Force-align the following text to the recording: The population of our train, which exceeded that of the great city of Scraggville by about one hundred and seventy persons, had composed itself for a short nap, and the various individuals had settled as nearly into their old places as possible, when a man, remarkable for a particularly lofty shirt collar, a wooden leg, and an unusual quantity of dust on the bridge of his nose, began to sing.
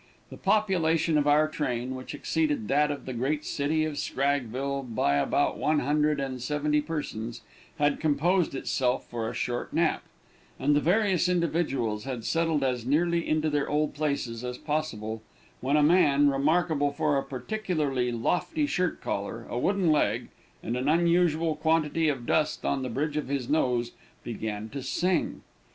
The 0.31 0.37
population 0.37 1.15
of 1.15 1.27
our 1.27 1.47
train, 1.47 1.93
which 1.93 2.15
exceeded 2.15 2.67
that 2.69 2.89
of 2.89 3.05
the 3.05 3.13
great 3.13 3.45
city 3.45 3.85
of 3.85 3.99
Scraggville 3.99 4.81
by 4.81 5.17
about 5.17 5.59
one 5.59 5.77
hundred 5.81 6.19
and 6.19 6.41
seventy 6.41 6.81
persons, 6.81 7.41
had 7.77 7.99
composed 7.99 8.55
itself 8.55 9.07
for 9.07 9.29
a 9.29 9.35
short 9.35 9.73
nap, 9.73 10.01
and 10.59 10.75
the 10.75 10.79
various 10.81 11.29
individuals 11.29 12.05
had 12.05 12.25
settled 12.25 12.63
as 12.63 12.83
nearly 12.83 13.29
into 13.29 13.47
their 13.47 13.69
old 13.69 13.93
places 13.93 14.43
as 14.43 14.57
possible, 14.57 15.21
when 15.59 15.77
a 15.77 15.83
man, 15.83 16.31
remarkable 16.31 16.91
for 16.91 17.15
a 17.15 17.23
particularly 17.23 18.11
lofty 18.11 18.65
shirt 18.65 19.01
collar, 19.01 19.45
a 19.51 19.59
wooden 19.59 19.91
leg, 19.91 20.29
and 20.63 20.75
an 20.75 20.89
unusual 20.89 21.55
quantity 21.55 22.09
of 22.09 22.25
dust 22.25 22.65
on 22.65 22.81
the 22.81 22.89
bridge 22.89 23.17
of 23.17 23.27
his 23.27 23.47
nose, 23.47 23.91
began 24.23 24.67
to 24.67 24.81
sing. 24.81 25.43